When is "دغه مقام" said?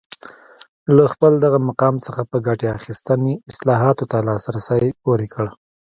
1.45-1.95